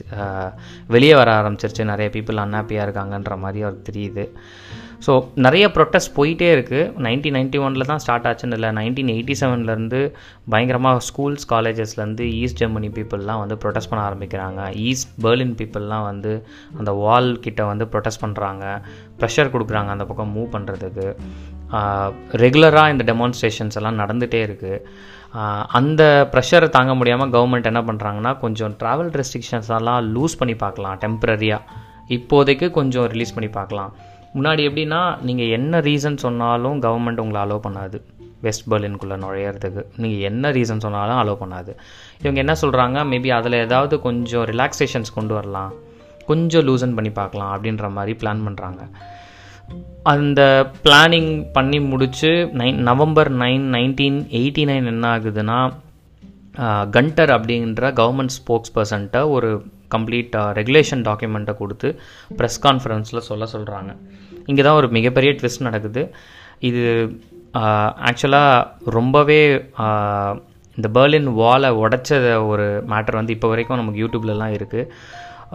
[0.95, 1.85] வெளியே வர ஆரம்பிச்சிருச்சு.
[1.93, 4.25] நிறைய பீப்புள் அன்ஹாப்பியாக இருக்காங்கன்ற மாதிரி அவருக்கு தெரியுது.
[5.07, 5.13] ஸோ
[5.45, 8.71] நிறைய ப்ரொட்டஸ்ட் போயிட்டே இருக்குது நைன்டீன் நைன்ட்டி ஒனில் தான் ஸ்டார்ட் ஆச்சுன்னு இல்லை.
[8.79, 10.01] நைன்டீன் எயிட்டி செவன்லேருந்து
[10.53, 14.63] பயங்கரமாக ஸ்கூல்ஸ் காலேஜஸ்லேருந்து ஈஸ்ட் ஜெர்மனி பீப்புளெலாம் வந்து ப்ரொட்டஸ்ட் பண்ண ஆரம்பிக்கிறாங்க.
[14.89, 16.33] ஈஸ்ட் பெர்லின் பீப்புளெலாம் வந்து
[16.79, 18.65] அந்த வால் கிட்ட வந்து ப்ரொட்டஸ்ட் பண்ணுறாங்க
[19.21, 21.07] ப்ரெஷர் கொடுக்குறாங்க அந்த பக்கம் மூவ் பண்ணுறதுக்கு
[22.45, 24.83] ரெகுலராக இந்த டெமான்ஸ்ட்ரேஷன்ஸ் எல்லாம் நடந்துகிட்டே இருக்குது
[25.79, 26.03] அந்த
[26.35, 31.75] ப்ரெஷரை தாங்க முடியாமல் கவர்மெண்ட் என்ன பண்ணுறாங்கன்னா கொஞ்சம் ட்ராவல் ரெஸ்ட்ரிக்ஷன்ஸ் எல்லாம் லூஸ் பண்ணி பார்க்கலாம் டெம்ப்ரரியாக
[32.17, 33.91] இப்போதைக்கு கொஞ்சம் ரிலீஸ் பண்ணி பார்க்கலாம்.
[34.39, 37.99] முன்னாடி எப்படின்னா நீங்கள் என்ன ரீசன் சொன்னாலும் கவர்மெண்ட் உங்களை அலோவ் பண்ணாது.
[38.47, 39.83] வெஸ்ட் பெர்லின்குள்ளே நுழையிறதுக்கு.
[40.03, 41.73] நீங்கள் என்ன ரீசன் சொன்னாலும் அலோவ் பண்ணாது.
[42.23, 45.73] இவங்க என்ன சொல்கிறாங்க மேபி அதில் ஏதாவது கொஞ்சம் ரிலாக்ஸேஷன்ஸ் கொண்டு வரலாம்.
[46.31, 48.83] கொஞ்சம் லூசன் பண்ணி பார்க்கலாம் அப்படின்ற மாதிரி பிளான் பண்ணுறாங்க
[50.13, 50.41] அந்த
[50.85, 52.31] பிளானிங் பண்ணி முடித்து
[52.61, 55.59] nine November nine nineteen eighty nine என்ன ஆகுதுன்னா
[56.97, 59.51] கண்டர் அப்படின்ற கவர்மெண்ட் ஸ்போக்ஸ் பர்சன்ட்ட ஒரு
[59.95, 61.89] கம்ப்ளீட் ரெகுலேஷன் டாக்குமெண்ட்டை கொடுத்து
[62.39, 63.93] ப்ரெஸ் கான்ஃபரன்ஸில் சொல்ல சொல்கிறாங்க
[64.51, 66.03] இங்கே தான் ஒரு மிகப்பெரிய ட்விஸ்ட் நடக்குது.
[66.71, 66.83] இது
[68.09, 69.41] ஆக்சுவலாக ரொம்பவே
[70.79, 72.19] இந்த பேர்லின் வாலை உடைச்ச
[72.51, 74.91] ஒரு மேட்டர் வந்து இப்போ வரைக்கும் நமக்கு யூடியூப்லலாம் இருக்குது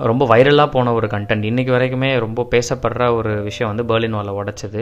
[0.09, 4.81] ரொம்ப வைரலாக போன ஒரு கண்டென்ட் இன்றைக்கி வரைக்குமே ரொம்ப பேசப்படுற ஒரு விஷயம் வந்து பேர்லின் வாலை உடைச்சது.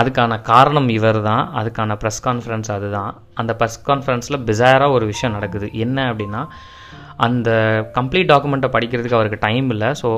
[0.00, 3.12] அதுக்கான காரணம் இவர் தான் அதுக்கான ப்ரெஸ் கான்ஃபரன்ஸ் அதுதான்.
[3.40, 5.68] அந்த ப்ரெஸ் கான்ஃபரன்ஸில் பிசாராக ஒரு விஷயம் நடக்குது.
[5.84, 6.42] என்ன அப்படின்னா
[7.26, 7.50] அந்த
[7.98, 9.90] கம்ப்ளீட் டாக்குமெண்ட்டை படிக்கிறதுக்கு அவருக்கு டைம் இல்லை.
[10.02, 10.10] ஸோ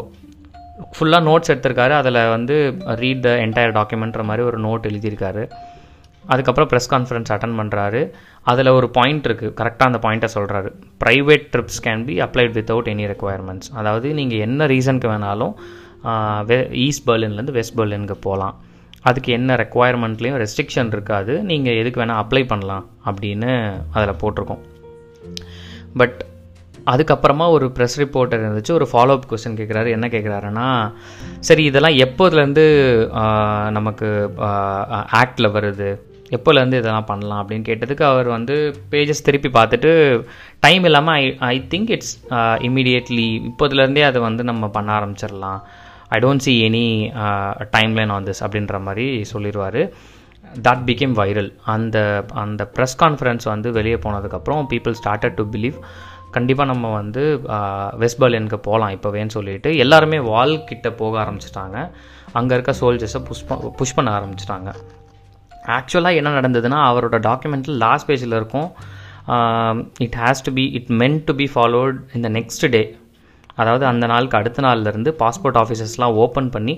[0.96, 1.94] ஃபுல்லாக நோட்ஸ் எடுத்திருக்காரு.
[2.00, 2.56] அதில் வந்து
[3.02, 5.44] ரீட் த என்டையர் டாக்குமெண்ட்ற மாதிரி ஒரு நோட் எழுதியிருக்காரு.
[6.32, 8.00] அதுக்கப்புறம் ப்ரெஸ் கான்ஃபரன்ஸ் அட்டன் பண்ணுறாரு
[8.50, 10.70] அதில் ஒரு பாயிண்ட் இருக்குது கரெக்டாக அந்த பாயிண்ட்டை சொல்கிறாரு
[11.02, 15.54] private trips can be applied without any requirements அதாவது நீங்கள் என்ன ரீசனுக்கு வேணாலும்
[16.50, 18.56] வெ ஈஸ்ட் பெர்லின்லேருந்து வெஸ்ட் பெர்லினுக்கு போகலாம்
[19.08, 21.34] அதுக்கு என்ன ரெக்குவயர்மெண்ட்லேயும் ரெஸ்ட்ரிக்ஷன் இருக்காது.
[21.50, 23.50] நீங்கள் எதுக்கு வேணால் அப்ளை பண்ணலாம் அப்படின்னு
[23.96, 24.62] அதில் போட்டிருக்கோம்.
[26.00, 26.18] பட்
[26.92, 28.72] அதுக்கப்புறமா ஒரு ப்ரெஸ் ரிப்போர்ட்டர் இருந்துச்சு.
[28.78, 30.68] ஒரு ஃபாலோ அப் கொஸ்டின் கேட்குறாரு என்ன கேட்குறாருன்னா
[31.48, 32.64] சரி இதெல்லாம் எப்போதுலேருந்து
[33.78, 34.08] நமக்கு
[35.22, 35.90] ஆக்டில் வருது?
[36.36, 37.40] எப்போலேருந்து இதெல்லாம் பண்ணலாம்?
[37.42, 38.56] அப்படின்னு கேட்டதுக்கு அவர் வந்து
[38.90, 39.92] பேஜஸ் திருப்பி பார்த்துட்டு
[40.66, 42.14] டைம் இல்லாமல் I I think it's
[42.68, 45.60] immediately இப்போதுலேருந்தே அதை வந்து நம்ம பண்ண ஆரம்பிச்சிடலாம்.
[46.08, 46.86] I don't see any
[47.76, 49.82] time line on this அப்படின்ற மாதிரி சொல்லிடுவார்
[50.66, 51.98] தட் பிகேம் வைரல் அந்த
[52.42, 55.76] அந்த ப்ரெஸ் கான்ஃபரன்ஸ் வந்து வெளியே போனதுக்கப்புறம் பீப்புள் ஸ்டார்டட் டு பிலீவ்
[56.36, 57.22] கண்டிப்பாக நம்ம வந்து
[58.02, 59.70] வெஸ்ட் பெர்லினுக்கு போகலாம் இப்போவேன்னு சொல்லிட்டு.
[59.84, 61.76] எல்லாருமே வால் கிட்ட போக ஆரம்பிச்சிட்டாங்க.
[62.38, 63.44] அங்கே இருக்க சோல்ஜர்ஸை புஷ்
[63.80, 64.70] புஷ் பண்ண ஆரம்பிச்சிட்டாங்க.
[65.76, 68.68] ஆக்சுவலாக என்ன நடந்ததுன்னா அவரோட டாக்குமெண்ட்டில் லாஸ்ட் பேஜில் இருக்கும்
[70.06, 72.82] it has to be it meant to be followed இந்த நெக்ஸ்ட் டே
[73.60, 76.74] அதாவது அந்த நாளுக்கு அடுத்த நாள்லேருந்து பாஸ்போர்ட் ஆஃபீஸஸ்லாம் ஓப்பன் பண்ணி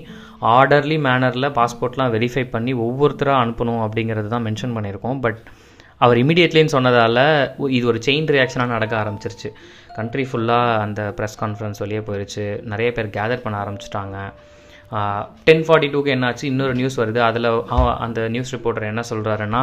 [0.55, 5.19] ஆர்டர்லி மேனரில் பாஸ்போர்ட்லாம் வெரிஃபை பண்ணி ஒவ்வொருத்தராக அனுப்பணும் அப்படிங்கிறது தான் மென்ஷன் பண்ணியிருக்கோம்.
[5.25, 5.39] பட்
[6.05, 7.21] அவர் இமீடியட்லின்னு சொன்னதால்
[7.77, 9.51] இது ஒரு செயின் ரியாக்ஷனாக நடக்க ஆரம்பிச்சிருச்சு.
[9.97, 14.17] கண்ட்ரி ஃபுல்லாக அந்த ப்ரெஸ் கான்ஃபரன்ஸ் வெளியே போயிடுச்சு நிறைய பேர் கேதர் பண்ண ஆரம்பிச்சிட்டாங்க.
[15.47, 16.43] டென் ஃபார்ட்டி டூக்கு என்னாச்சு?
[16.51, 17.19] இன்னொரு நியூஸ் வருது.
[17.27, 17.47] அதில்
[18.05, 19.61] அந்த நியூஸ் ரிப்போர்ட்டர் என்ன சொல்கிறாருன்னா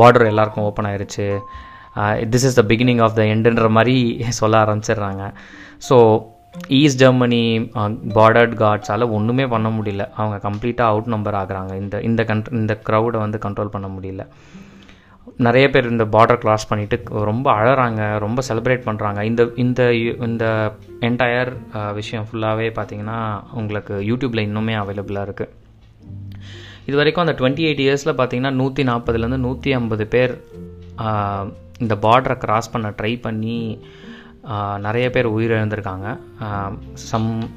[0.00, 1.28] பார்டர் எல்லாருக்கும் ஓப்பன் ஆயிடுச்சு
[2.32, 3.96] this is the beginning of the எண்டுன்ற மாதிரி
[4.40, 5.22] சொல்ல ஆரம்பிச்சிடுறாங்க.
[5.88, 5.96] ஸோ
[6.78, 7.42] ஈஸ்ட் ஜெர்மனி
[8.18, 10.04] பார்டர்ட் கார்ட்ஸால் ஒன்றுமே பண்ண முடியல.
[10.18, 11.72] அவங்க கம்ப்ளீட்டாக அவுட் நம்பர் ஆகுறாங்க.
[11.82, 14.24] இந்த இந்த கண்ட் இந்த க்ரௌடை வந்து கண்ட்ரோல் பண்ண முடியல.
[15.38, 21.56] நிறைய பேர் இந்த பார்டர் கிராஸ் பண்ணிவிட்டு ரொம்ப அழகிறாங்க ரொம்ப செலிப்ரேட் பண்ணுறாங்க இந்த இந்த இந்த என்டையர்
[21.94, 25.54] விஷயம் ஃபுல்லாகவே பார்த்தீங்கன்னா உங்களுக்கு யூடியூப்பில் இன்னுமே அவைலபிளாக இருக்குது
[26.86, 30.34] இது வரைக்கும் அந்த டுவெண்ட்டி எயிட் இயர்ஸில் பார்த்தீங்கன்னா நூற்றி நாற்பதுலேருந்து நூற்றி ஐம்பது பேர்
[31.78, 33.78] இந்த பார்டரை கிராஸ் பண்ண ட்ரை பண்ணி
[34.78, 36.18] நிறைய பேர் உயிரிழந்திருக்காங்க.
[36.92, 37.48] சம்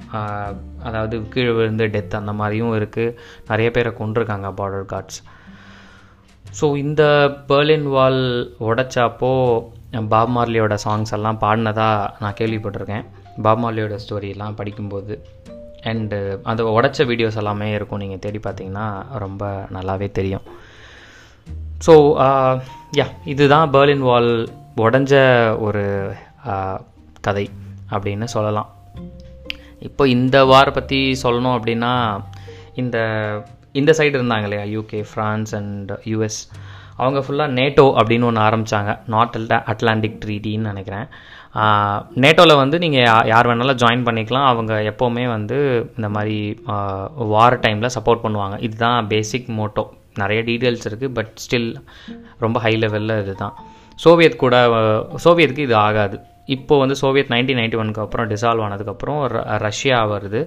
[0.83, 3.15] அதாவது கீழே விழுந்து டெத் அந்த மாதிரியும் இருக்குது
[3.47, 5.23] நிறைய பேரை கொண்டிருக்காங்க பார்டர் கார்ட்ஸ்
[6.59, 7.03] ஸோ இந்த
[7.49, 8.23] பேர்லின் வால்
[8.69, 9.33] உடைச்சப்போ
[10.13, 13.05] பாப் மார்லியோட சாங்ஸ் எல்லாம் பாடினதாக நான் கேள்விப்பட்டிருக்கேன்.
[13.45, 15.15] பாப் மார்லியோட ஸ்டோரியெல்லாம் படிக்கும்போது.
[15.91, 16.17] அண்டு
[16.51, 18.01] அந்த உடைச்ச வீடியோஸ் எல்லாமே இருக்கும்.
[18.03, 18.87] நீங்கள் தேடி பார்த்தீங்கன்னா
[19.23, 19.43] ரொம்ப
[19.75, 20.45] நல்லாவே தெரியும்.
[21.85, 21.93] ஸோ
[22.99, 24.31] யா uh, இதுதான் பேர்லின் வால்
[24.85, 25.13] உடஞ்ச
[25.65, 25.83] ஒரு
[26.53, 26.77] uh,
[27.27, 27.45] கதை
[27.93, 28.69] அப்படின்னு சொல்லலாம்.
[29.87, 31.93] இப்போ இந்த வாரை பற்றி சொல்லணும் அப்படின்னா
[32.81, 32.97] இந்த
[33.79, 34.65] இந்த சைடு இருந்தாங்க இல்லையா?
[34.77, 36.39] யூகே ஃப்ரான்ஸ் அண்ட் யூஎஸ்
[37.03, 41.07] அவங்க ஃபுல்லாக நேட்டோ அப்படின்னு ஒன்று ஆரம்பித்தாங்க நார்த் அல்டா அட்லாண்டிக் ட்ரீட்டின்னு நினைக்கிறேன்.
[42.23, 44.49] நேட்டோவில் வந்து நீங்கள் யார் வேணாலும் ஜாயின் பண்ணிக்கலாம்.
[44.51, 45.57] அவங்க எப்போவுமே வந்து
[45.95, 46.37] இந்த மாதிரி
[47.33, 48.57] வார் டைமில் சப்போர்ட் பண்ணுவாங்க.
[48.67, 49.85] இதுதான் பேசிக் மோட்டோ
[50.21, 51.69] நிறைய டீட்டெயில்ஸ் இருக்குது பட் ஸ்டில்
[52.43, 53.55] ரொம்ப ஹை லெவலில் இதுதான்.
[54.03, 54.55] சோவியத் கூட
[55.25, 56.19] சோவியத்துக்கு இது ஆகாது.
[56.57, 59.19] இப்போ வந்து சோவியத் நைன்டீன் நைன்டி ஒனுக்கு அப்புறம் டிசால்வ் ஆனதுக்கப்புறம்
[59.65, 60.41] ரஷ்யா வருது.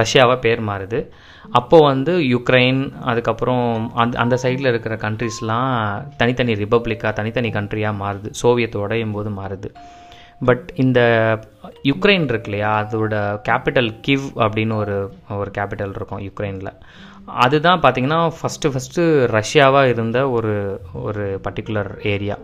[0.00, 1.00] ரஷ்யாவாக பேர் மாறுது.
[1.50, 8.26] அப்போது வந்து யுக்ரைன் அதுக்கப்புறம் அந்த அந்த சைடில் இருக்கிற கண்ட்ரிஸ்லாம் தனித்தனி ரிப்பப்ளிக்காக தனித்தனி கண்ட்ரியாக மாறுது.
[8.30, 9.74] சோவியத் உடையும் போது மாறுது.
[10.44, 11.00] பட் இந்த
[11.82, 12.80] யுக்ரைன் இருக்கு இல்லையா?
[12.80, 16.80] அதோட கேபிட்டல் கிவ் அப்படின்னு ஒரு ஒரு கேபிட்டல் இருக்கும் யுக்ரைனில்.
[17.42, 19.02] அதுதான் பார்த்தீங்கன்னா ஃபஸ்ட்டு ஃபஸ்ட்டு
[19.36, 20.54] ரஷ்யாவாக இருந்த ஒரு
[21.08, 22.36] ஒரு பர்டிகுலர் ஏரியா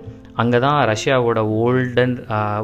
[0.42, 2.14] அங்கே தான் ரஷ்யாவோட ஓல்டன்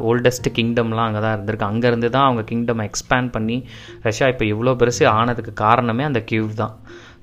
[0.09, 1.69] ஓல்டஸ்ட் கிங்டம்லாம் அங்கே தான் இருந்திருக்கு.
[1.71, 3.57] அங்கேருந்து தான் அவங்க கிங்டம் எக்ஸ்பேண்ட் பண்ணி
[4.07, 6.73] ரஷ்யா இப்போ இவ்வளோ பெருசு ஆனதுக்கு காரணமே அந்த கியூவ் தான்.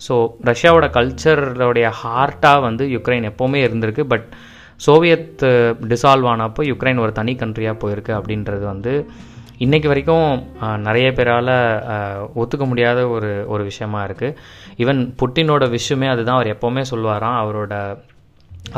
[0.07, 0.15] ஸோ
[0.51, 4.05] ரஷ்யாவோட கல்ச்சரோடைய ஹார்ட்டாக வந்து யுக்ரைன் எப்போவுமே இருந்திருக்கு.
[4.13, 4.29] பட்
[4.87, 5.45] சோவியத்
[5.93, 8.93] டிசால்வ் ஆனப்போ யுக்ரைன் ஒரு தனி கண்ட்ரியாக போயிருக்கு அப்படின்றது வந்து
[9.65, 10.27] இன்றைக்கி வரைக்கும்
[10.87, 11.49] நிறைய பேரால்
[12.41, 14.37] ஒத்துக்க முடியாத ஒரு ஒரு விஷயமா இருக்குது
[14.83, 16.37] ஈவன் புட்டினோட விஷயமே அதுதான்.
[16.39, 17.73] அவர் எப்போவுமே சொல்லுவாராம் அவரோட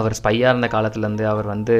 [0.00, 1.76] அவர் ஸ்பையாக இருந்த காலத்துலேருந்து அவர் வந்து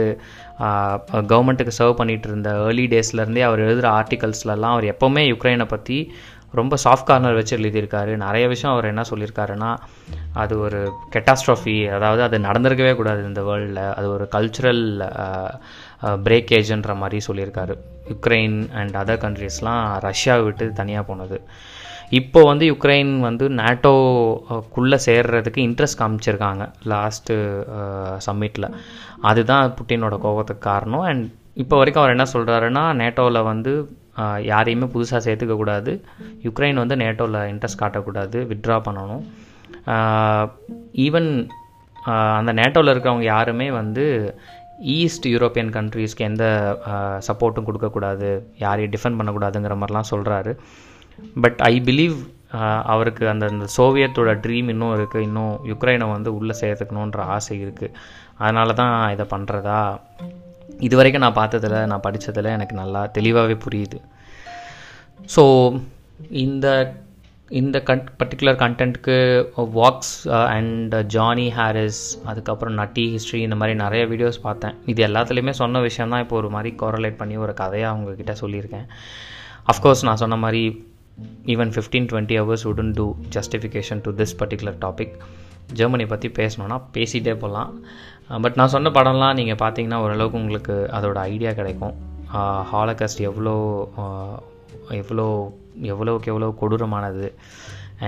[1.31, 5.99] கவர்மெண்ட்டுக்கு சர்வ் பண்ணிகிட்டு இருந்த ஏர்லி டேஸ்லேருந்தே அவர் எழுதுகிற ஆர்டிகல்ஸ்லலாம் அவர் எப்போவுமே யுக்ரைனை பற்றி
[6.61, 8.13] ரொம்ப சாஃப்ட் கார்னர் வச்சு எழுதியிருக்காரு.
[8.25, 9.71] நிறைய விஷயம் அவர் என்ன சொல்லியிருக்காருன்னா
[10.43, 10.81] அது ஒரு
[11.15, 14.83] கெட்டாஸ்ட்ராஃபி அதாவது அது நடந்திருக்கவே கூடாது இந்த வேர்ல்டில் அது ஒரு கல்ச்சுரல்
[16.27, 17.77] பிரேக்கேஜ்ன்ற மாதிரி சொல்லியிருக்காரு.
[18.13, 21.39] யுக்ரைன் அண்ட் அதர் கண்ட்ரீஸ்லாம் ரஷ்யாவை விட்டு தனியாக போனது.
[22.19, 26.63] இப்போ வந்து யுக்ரைன் வந்து நேட்டோக்குள்ளே சேர்றதுக்கு இன்ட்ரெஸ்ட் காமிச்சிருக்காங்க.
[26.63, 27.35] Uh, லாஸ்ட்டு
[28.27, 28.67] சம்மிட்டில்
[29.21, 31.05] அதுதான் புட்டினோட கோபத்துக்கு காரணம்.
[31.11, 33.73] அண்ட் இப்போ வரைக்கும் அவர் என்ன சொல்கிறாருன்னா நேட்டோவில் வந்து
[34.23, 35.95] uh, யாரையுமே புதுசாக சேர்த்துக்கக்கூடாது
[36.47, 38.41] யுக்ரைன் வந்து நேட்டோவில் இன்ட்ரெஸ்ட் காட்டக்கூடாது.
[38.53, 39.25] வித்ட்ரா பண்ணணும்.
[39.95, 40.45] Uh,
[41.07, 41.31] ஈவன்
[42.39, 44.05] அந்த நேட்டோவில் இருக்கிறவங்க யாருமே வந்து
[44.85, 46.45] ஈஸ்ட் யூரோப்பியன் கண்ட்ரீஸ்க்கு எந்த
[47.19, 50.53] சப்போர்ட்டும் கொடுக்கக்கூடாது யாரையும் டிஃபெண்ட் பண்ணக்கூடாதுங்கிற மாதிரிலாம் சொல்கிறாரு
[51.35, 52.17] பட் ஐ பிலீவ்
[52.85, 57.95] அவருக்கு அந்த அந்த சோவியத்தோட ட்ரீம் இன்னும் இருக்குது இன்னும் யுக்ரைனை வந்து உள்ளே சேர்த்துக்கணுன்ற ஆசை இருக்குது
[58.39, 59.81] அதனால தான் இதை பண்ணுறதா
[60.81, 63.99] இது வரைக்கும் நான் பார்த்ததில் நான் படித்ததில் எனக்கு நல்லா தெளிவாகவே புரியுது.
[65.29, 65.43] ஸோ
[66.31, 66.67] இந்த
[67.59, 69.15] இந்த கன் பர்டிகுலர் கண்டென்ட்க்கு
[69.79, 70.13] வாக்ஸ்
[70.57, 74.75] அண்ட் ஜானி ஹாரிஸ் அதுக்கப்புறம் நட்டி ஹிஸ்ட்ரி இந்த மாதிரி நிறைய வீடியோஸ் பார்த்தேன்.
[74.93, 78.87] இது எல்லாத்துலேயுமே சொன்ன விஷயம் தான் இப்போ ஒரு மாதிரி கோரலேட் பண்ணி ஒரு கதையாக அவங்கக்கிட்ட சொல்லியிருக்கேன்.
[79.73, 80.63] அஃப்கோர்ஸ் நான் சொன்ன மாதிரி
[81.55, 83.07] ஈவன் ஃபிஃப்டீன் டுவெண்ட்டி ஹவர்ஸ் உடன் do
[83.39, 85.17] justification to this particular topic
[85.81, 87.73] Germany பற்றி பேசணுன்னா பேசிகிட்டே போகலாம்
[88.45, 91.97] பட் நான் சொன்ன படம்லாம் நீங்கள் பார்த்தீங்கன்னா ஓரளவுக்கு உங்களுக்கு அதோட ஐடியா கிடைக்கும்.
[92.39, 93.55] Uh, ஹாலகஸ்ட் எவ்வளோ
[94.03, 94.35] uh,
[95.01, 95.27] எவ்வளோ
[95.93, 97.27] எவ்வளோக்கு எவ்வளோ கொடூரமானது.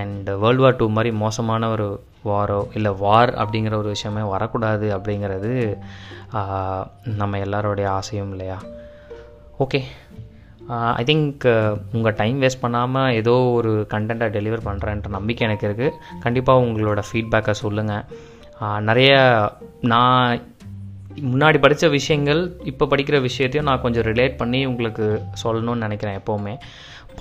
[0.00, 1.86] அண்ட் வேர்ல்டு வார் டூ மாதிரி மோசமான ஒரு
[2.24, 5.52] வாரோ இல்லை வார் அப்படிங்கிற ஒரு விஷயமே வரக்கூடாது அப்படிங்கிறது
[7.20, 8.58] நம்ம எல்லாரோடைய ஆசையும் இல்லையா?
[9.64, 9.80] ஓகே
[10.98, 11.44] ஐ திங்க்
[11.92, 17.54] உங்கள் டைம் வேஸ்ட் பண்ணாமல் ஏதோ ஒரு கண்டென்ட்டை டெலிவர் பண்ணுறேன்ற நம்பிக்கை எனக்கு இருக்குது கண்டிப்பாக உங்களோட ஃபீட்பேக்கை
[17.62, 18.04] சொல்லுங்கள்
[18.88, 19.12] நிறைய
[19.92, 20.40] நான்
[21.20, 26.58] முன்னாடி படித்த விஷயங்கள் இப்போ படிக்கிற விஷயத்தையும் நான் கொஞ்சம் ரிலேட் பண்ணி உங்களுக்கு சொல்லணும்னு நினைக்கிறேன் எப்போவுமே.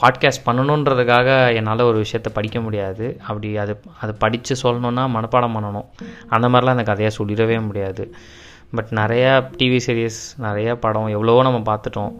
[0.01, 3.19] பாட்காஸ்ட் பண்ணணுன்றதுக்காக என்னால் ஒரு விஷயத்த படிக்க முடியாது.
[3.27, 5.86] அப்படி அது அதை படித்து சொல்லணுன்னா மனப்பாடம் பண்ணணும்.
[6.30, 8.13] அந்த மாதிரிலாம் எனக்கு கதையாக சொல்லிடவே முடியாது.
[8.75, 12.13] பட் நிறையா டிவி சீரியஸ் நிறையா படம் எவ்வளவோ நம்ம பார்த்துட்டோம்.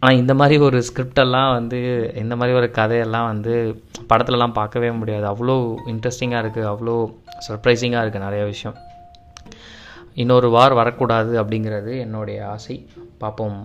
[0.00, 5.26] ஆனால் இந்த மாதிரி ஒரு ஸ்கிரிப்டெல்லாம் வந்து இந்த மாதிரி ஒரு கதையெல்லாம் வந்து படத்துலலாம் பார்க்கவே முடியாது.
[5.34, 7.12] அவ்வளோ இன்ட்ரெஸ்டிங்காக இருக்குது அவ்வளோ
[7.48, 8.76] சர்ப்ரைசிங்காக இருக்குது நிறைய விஷயம்.
[10.22, 12.76] இன்னொரு வார் வரக்கூடாது அப்படிங்கிறது என்னுடைய ஆசை.
[13.22, 13.58] பார்ப்போம்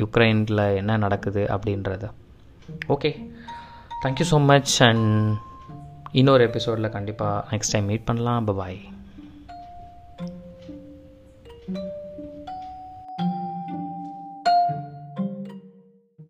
[0.00, 2.04] யுக்ரைனில் என்ன நடக்குது அப்படின்றத.
[2.94, 3.10] Okay
[4.02, 5.08] thank you so much and
[6.20, 8.48] இன்னொரு எபிசோடில் கண்டிப்பாக நெக்ஸ்ட் டைம் மீட் பண்ணலாம்.
[8.60, 8.80] பாய்